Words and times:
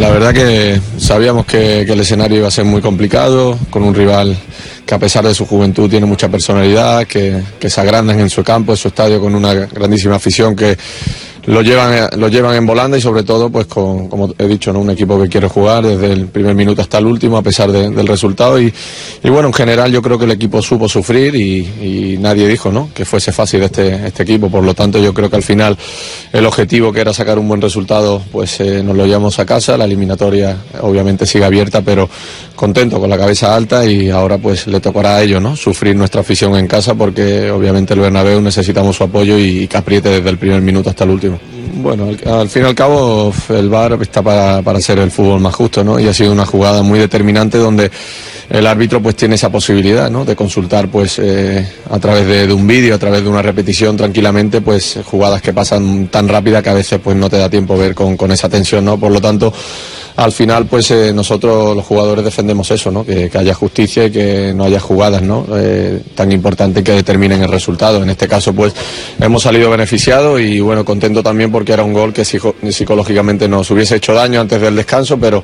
La 0.00 0.08
verdad 0.08 0.32
que 0.32 0.80
sabíamos 0.96 1.44
que, 1.44 1.82
el 1.82 2.00
escenario 2.00 2.38
iba 2.38 2.48
a 2.48 2.50
ser 2.50 2.64
muy 2.64 2.80
complicado, 2.80 3.58
con 3.68 3.82
un 3.82 3.94
rival 3.94 4.34
que 4.86 4.94
a 4.94 4.98
pesar 4.98 5.26
de 5.26 5.34
su 5.34 5.44
juventud 5.44 5.90
tiene 5.90 6.06
mucha 6.06 6.30
personalidad, 6.30 7.06
que, 7.06 7.42
que 7.60 7.68
se 7.68 7.82
agrandan 7.82 8.18
en 8.18 8.30
su 8.30 8.42
campo, 8.42 8.72
en 8.72 8.78
su 8.78 8.88
estadio 8.88 9.20
con 9.20 9.34
una 9.34 9.52
grandísima 9.52 10.16
afición 10.16 10.56
que 10.56 10.78
lo 11.46 11.62
llevan, 11.62 12.08
lo 12.18 12.28
llevan 12.28 12.54
en 12.56 12.66
volanda 12.66 12.96
y 12.96 13.00
sobre 13.00 13.22
todo, 13.22 13.50
pues 13.50 13.66
con, 13.66 14.08
como 14.08 14.32
he 14.38 14.46
dicho, 14.46 14.72
¿no? 14.72 14.80
un 14.80 14.90
equipo 14.90 15.20
que 15.22 15.28
quiere 15.28 15.48
jugar 15.48 15.84
desde 15.86 16.12
el 16.12 16.26
primer 16.26 16.54
minuto 16.54 16.82
hasta 16.82 16.98
el 16.98 17.06
último 17.06 17.36
a 17.38 17.42
pesar 17.42 17.70
de- 17.72 17.90
del 17.90 18.06
resultado 18.06 18.60
y, 18.60 18.72
y 19.22 19.30
bueno, 19.30 19.48
en 19.48 19.54
general 19.54 19.90
yo 19.90 20.02
creo 20.02 20.18
que 20.18 20.24
el 20.26 20.30
equipo 20.32 20.60
supo 20.62 20.88
sufrir 20.88 21.34
y, 21.34 21.58
y 22.14 22.16
nadie 22.20 22.46
dijo 22.46 22.70
¿no? 22.70 22.90
que 22.94 23.04
fuese 23.04 23.32
fácil 23.32 23.62
este, 23.62 24.06
este 24.06 24.22
equipo, 24.22 24.50
por 24.50 24.62
lo 24.64 24.74
tanto 24.74 24.98
yo 24.98 25.14
creo 25.14 25.30
que 25.30 25.36
al 25.36 25.42
final 25.42 25.76
el 26.32 26.46
objetivo 26.46 26.92
que 26.92 27.00
era 27.00 27.12
sacar 27.14 27.38
un 27.38 27.48
buen 27.48 27.60
resultado 27.60 28.22
pues 28.30 28.60
eh, 28.60 28.82
nos 28.82 28.96
lo 28.96 29.06
llevamos 29.06 29.38
a 29.38 29.46
casa, 29.46 29.76
la 29.76 29.84
eliminatoria 29.86 30.56
obviamente 30.82 31.26
sigue 31.26 31.44
abierta 31.44 31.80
pero 31.82 32.08
contento 32.54 33.00
con 33.00 33.08
la 33.08 33.16
cabeza 33.18 33.54
alta 33.54 33.84
y 33.86 34.10
ahora 34.10 34.38
pues 34.38 34.66
le 34.66 34.80
tocará 34.80 35.16
a 35.16 35.22
ellos 35.22 35.40
¿no? 35.40 35.56
sufrir 35.56 35.96
nuestra 35.96 36.20
afición 36.20 36.54
en 36.56 36.66
casa 36.66 36.94
porque 36.94 37.50
obviamente 37.50 37.94
el 37.94 38.00
Bernabéu 38.00 38.40
necesitamos 38.40 38.96
su 38.96 39.04
apoyo 39.04 39.38
y 39.38 39.66
que 39.66 39.76
apriete 39.76 40.08
desde 40.10 40.28
el 40.28 40.38
primer 40.38 40.60
minuto 40.60 40.90
hasta 40.90 41.04
el 41.04 41.10
último. 41.10 41.29
Bueno, 41.74 42.04
al, 42.04 42.32
al 42.32 42.48
fin 42.48 42.62
y 42.62 42.66
al 42.66 42.74
cabo 42.74 43.32
el 43.48 43.68
VAR 43.68 43.98
está 44.00 44.22
para, 44.22 44.62
para 44.62 44.80
ser 44.80 44.98
el 44.98 45.10
fútbol 45.10 45.40
más 45.40 45.54
justo, 45.54 45.84
¿no? 45.84 45.98
Y 45.98 46.08
ha 46.08 46.14
sido 46.14 46.32
una 46.32 46.46
jugada 46.46 46.82
muy 46.82 46.98
determinante 46.98 47.58
donde 47.58 47.90
el 48.50 48.66
árbitro 48.66 49.00
pues 49.00 49.14
tiene 49.14 49.36
esa 49.36 49.50
posibilidad, 49.50 50.10
¿no? 50.10 50.24
De 50.24 50.34
consultar 50.34 50.88
pues 50.88 51.18
eh, 51.20 51.66
a 51.88 51.98
través 51.98 52.26
de, 52.26 52.46
de 52.48 52.52
un 52.52 52.66
vídeo, 52.66 52.94
a 52.94 52.98
través 52.98 53.22
de 53.22 53.28
una 53.28 53.42
repetición 53.42 53.96
tranquilamente, 53.96 54.60
pues 54.60 54.98
jugadas 55.04 55.40
que 55.40 55.52
pasan 55.52 56.08
tan 56.08 56.28
rápida 56.28 56.60
que 56.62 56.70
a 56.70 56.74
veces 56.74 57.00
pues 57.02 57.16
no 57.16 57.30
te 57.30 57.38
da 57.38 57.48
tiempo 57.48 57.78
ver 57.78 57.94
con, 57.94 58.16
con 58.16 58.32
esa 58.32 58.48
tensión, 58.48 58.84
¿no? 58.84 58.98
Por 58.98 59.12
lo 59.12 59.20
tanto, 59.20 59.52
al 60.16 60.32
final 60.32 60.66
pues 60.66 60.90
eh, 60.90 61.12
nosotros 61.14 61.74
los 61.76 61.84
jugadores 61.84 62.24
defendemos 62.24 62.70
eso, 62.70 62.90
¿no? 62.90 63.04
Que, 63.04 63.30
haya 63.34 63.54
justicia 63.54 64.06
y 64.06 64.10
que 64.10 64.52
no 64.54 64.64
haya 64.64 64.80
jugadas, 64.80 65.22
¿no? 65.22 65.46
Eh, 65.54 66.02
tan 66.14 66.30
importante 66.32 66.82
que 66.82 66.92
determinen 66.92 67.42
el 67.42 67.48
resultado. 67.50 68.02
En 68.02 68.10
este 68.10 68.28
caso 68.28 68.52
pues 68.52 68.74
hemos 69.20 69.42
salido 69.42 69.70
beneficiados 69.70 70.40
y 70.40 70.60
bueno, 70.60 70.84
contento 70.84 71.22
también 71.22 71.50
porque 71.50 71.72
era 71.72 71.84
un 71.84 71.92
gol 71.92 72.12
que 72.12 72.22
psico- 72.22 72.54
psicológicamente 72.70 73.48
nos 73.48 73.70
hubiese 73.70 73.96
hecho 73.96 74.12
daño 74.14 74.40
antes 74.40 74.60
del 74.60 74.76
descanso, 74.76 75.18
pero 75.18 75.42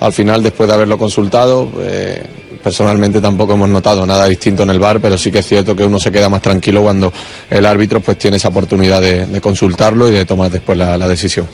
al 0.00 0.12
final 0.12 0.42
después 0.42 0.68
de 0.68 0.74
haberlo 0.74 0.98
consultado, 0.98 1.70
eh, 1.80 2.22
personalmente 2.62 3.20
tampoco 3.20 3.52
hemos 3.52 3.68
notado 3.68 4.04
nada 4.04 4.26
distinto 4.26 4.64
en 4.64 4.70
el 4.70 4.80
bar, 4.80 5.00
pero 5.00 5.16
sí 5.16 5.30
que 5.30 5.38
es 5.38 5.46
cierto 5.46 5.76
que 5.76 5.84
uno 5.84 6.00
se 6.00 6.10
queda 6.10 6.28
más 6.28 6.42
tranquilo 6.42 6.82
cuando 6.82 7.12
el 7.48 7.64
árbitro 7.64 8.00
pues 8.00 8.18
tiene 8.18 8.38
esa 8.38 8.48
oportunidad 8.48 9.00
de, 9.00 9.26
de 9.26 9.40
consultarlo 9.40 10.08
y 10.08 10.12
de 10.12 10.24
tomar 10.24 10.50
después 10.50 10.76
la 10.76 10.98
decisión. 11.06 11.46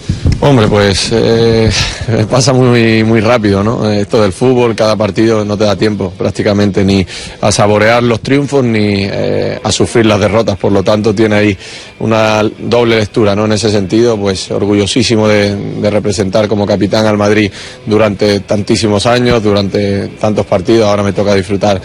Hombre, 0.45 0.67
pues 0.67 1.11
eh, 1.13 1.71
pasa 2.31 2.53
muy, 2.53 3.05
muy 3.05 3.21
rápido, 3.21 3.63
¿no? 3.63 3.89
Esto 3.89 4.21
del 4.21 4.33
fútbol, 4.33 4.75
cada 4.75 4.97
partido 4.97 5.45
no 5.45 5.57
te 5.57 5.63
da 5.63 5.77
tiempo 5.77 6.13
prácticamente 6.19 6.85
ni 6.85 7.07
a 7.41 7.53
saborear 7.53 8.03
los 8.03 8.21
triunfos 8.23 8.65
ni 8.65 9.05
eh, 9.05 9.61
a 9.63 9.71
sufrir 9.71 10.05
las 10.05 10.19
derrotas, 10.19 10.59
por 10.59 10.73
lo 10.73 10.83
tanto 10.83 11.15
tiene 11.15 11.37
ahí 11.37 11.59
una 12.01 12.43
doble 12.59 12.97
lectura, 12.97 13.37
¿no? 13.37 13.45
En 13.45 13.53
ese 13.53 13.71
sentido, 13.71 14.17
pues 14.17 14.51
orgullosísimo 14.51 15.29
de, 15.29 15.89
representar 15.89 16.49
como 16.49 16.67
capitán 16.67 17.07
al 17.07 17.17
Madrid 17.17 17.49
durante 17.87 18.41
tantísimos 18.41 19.07
años, 19.07 19.45
durante 19.45 20.09
tantos 20.09 20.45
partidos, 20.45 20.89
ahora 20.89 21.05
me 21.05 21.13
toca 21.13 21.37
disfrutar 21.37 21.81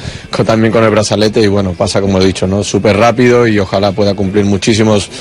también 0.48 0.74
con 0.74 0.84
el 0.84 0.90
brazalete 0.90 1.42
y 1.42 1.48
bueno, 1.48 1.74
pasa 1.74 2.02
como 2.02 2.20
he 2.20 2.26
dicho, 2.26 2.48
¿no? 2.48 2.64
Súper 2.64 2.98
rápido 2.98 3.46
y 3.46 3.60
ojalá 3.60 3.92
pueda 3.92 4.16
cumplir 4.16 4.46
muchísimos 4.46 5.12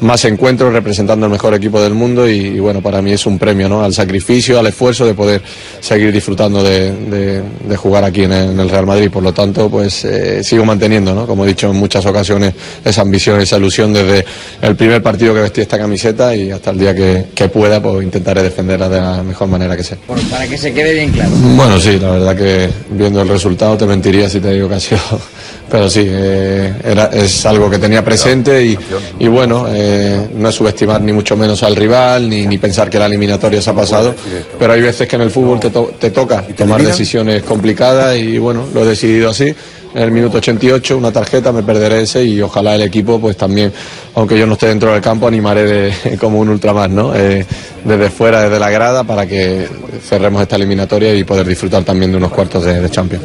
más 0.00 0.24
encuentros 0.24 0.72
representando 0.72 1.26
el 1.26 1.32
mejor 1.32 1.54
equipo 1.54 1.80
del 1.80 1.94
mundo 1.94 2.28
y, 2.28 2.34
y 2.38 2.58
bueno, 2.60 2.80
para 2.82 3.00
mí 3.02 3.12
es 3.12 3.26
un 3.26 3.38
premio, 3.38 3.68
¿no? 3.68 3.82
Al 3.82 3.94
sacrificio, 3.94 4.58
al 4.58 4.66
esfuerzo 4.66 5.06
de 5.06 5.14
poder 5.14 5.40
seguir 5.80 6.12
disfrutando 6.12 6.62
de, 6.62 6.92
de- 6.92 7.42
de 7.66 7.76
jugar 7.76 8.04
aquí 8.04 8.24
en 8.24 8.32
el, 8.32 8.50
en 8.50 8.60
el 8.60 8.68
Real 8.70 8.86
Madrid. 8.86 9.10
Por 9.10 9.22
lo 9.22 9.32
tanto, 9.32 9.68
pues 9.70 10.04
eh, 10.04 10.42
sigo 10.44 10.64
manteniendo, 10.64 11.14
¿no? 11.14 11.26
Como 11.26 11.44
he 11.44 11.48
dicho 11.48 11.70
en 11.70 11.76
muchas 11.76 12.04
ocasiones, 12.06 12.54
esa 12.84 13.02
ambición, 13.02 13.40
esa 13.40 13.56
ilusión 13.56 13.92
desde 13.92 14.24
el 14.62 14.76
primer 14.76 15.02
partido 15.02 15.34
que 15.34 15.40
vestí 15.40 15.60
esta 15.62 15.78
camiseta 15.78 16.34
y 16.34 16.50
hasta 16.50 16.70
el 16.70 16.78
día 16.78 16.94
que, 16.94 17.26
que 17.34 17.48
pueda, 17.48 17.82
pues 17.82 18.02
intentaré 18.04 18.42
defenderla 18.42 18.88
de 18.88 19.00
la 19.00 19.22
mejor 19.22 19.48
manera 19.48 19.76
que 19.76 19.82
sé. 19.84 19.96
Bueno, 20.06 20.22
para 20.30 20.46
que 20.46 20.56
se 20.58 20.72
quede 20.72 20.92
bien 20.94 21.10
claro. 21.12 21.30
Bueno, 21.56 21.80
sí, 21.80 21.98
la 21.98 22.10
verdad 22.10 22.36
que 22.36 22.68
viendo 22.90 23.22
el 23.22 23.28
resultado 23.28 23.76
te 23.76 23.86
mentiría 23.86 24.28
si 24.28 24.40
te 24.40 24.50
digo 24.52 24.68
que 24.68 24.74
ha 24.74 24.80
sido. 24.80 25.00
Pero 25.70 25.90
sí, 25.90 26.04
eh, 26.06 26.72
era, 26.84 27.06
es 27.06 27.44
algo 27.44 27.68
que 27.68 27.78
tenía 27.78 28.04
presente 28.04 28.64
y, 28.64 28.78
y 29.18 29.26
bueno, 29.26 29.66
eh, 29.68 29.85
no 30.34 30.48
es 30.48 30.54
subestimar 30.54 31.00
ni 31.00 31.12
mucho 31.12 31.36
menos 31.36 31.62
al 31.62 31.76
rival, 31.76 32.28
ni, 32.28 32.46
ni 32.46 32.58
pensar 32.58 32.88
que 32.90 32.98
la 32.98 33.06
eliminatoria 33.06 33.60
se 33.62 33.70
ha 33.70 33.74
pasado. 33.74 34.14
Pero 34.58 34.72
hay 34.72 34.80
veces 34.82 35.08
que 35.08 35.16
en 35.16 35.22
el 35.22 35.30
fútbol 35.30 35.60
te, 35.60 35.70
to- 35.70 35.92
te 35.98 36.10
toca 36.10 36.42
tomar 36.56 36.80
decisiones 36.90 37.42
complicadas 37.42 38.16
y 38.16 38.38
bueno, 38.38 38.64
lo 38.72 38.82
he 38.82 38.86
decidido 38.86 39.30
así. 39.30 39.54
En 39.94 40.02
el 40.02 40.10
minuto 40.10 40.36
88, 40.38 40.98
una 40.98 41.10
tarjeta, 41.10 41.52
me 41.52 41.62
perderé 41.62 42.02
ese 42.02 42.22
y 42.22 42.42
ojalá 42.42 42.74
el 42.74 42.82
equipo, 42.82 43.18
pues 43.18 43.34
también, 43.36 43.72
aunque 44.14 44.38
yo 44.38 44.46
no 44.46 44.52
esté 44.52 44.66
dentro 44.66 44.92
del 44.92 45.00
campo, 45.00 45.26
animaré 45.26 45.64
de, 45.64 46.18
como 46.20 46.38
un 46.40 46.50
ultramar, 46.50 46.90
¿no? 46.90 47.14
Eh, 47.16 47.46
desde 47.82 48.10
fuera, 48.10 48.42
desde 48.42 48.58
la 48.58 48.68
grada, 48.68 49.04
para 49.04 49.26
que 49.26 49.66
cerremos 50.06 50.42
esta 50.42 50.56
eliminatoria 50.56 51.14
y 51.14 51.24
poder 51.24 51.46
disfrutar 51.46 51.82
también 51.82 52.10
de 52.10 52.18
unos 52.18 52.30
cuartos 52.30 52.64
de, 52.64 52.80
de 52.82 52.90
Champions. 52.90 53.24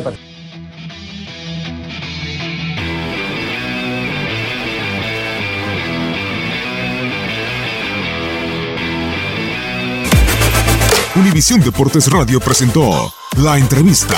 Univisión 11.31 11.61
Deportes 11.61 12.11
Radio 12.11 12.41
presentó 12.41 13.13
la 13.37 13.57
entrevista. 13.57 14.17